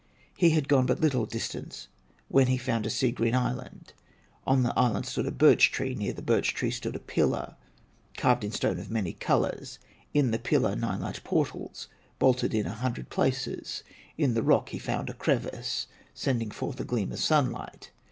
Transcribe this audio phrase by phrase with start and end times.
[0.35, 1.87] He had gone but little distance,
[2.27, 3.93] When he found a sea green island;
[4.47, 7.55] On the island stood a birch tree, Near the birch tree stood a pillar
[8.17, 9.77] Carved in stone of many colors;
[10.11, 11.87] In the pillar, nine large portals
[12.17, 13.83] Bolted in a hundred places;
[14.17, 17.91] In the rock he found a crevice Sending forth a gleam of sunlight.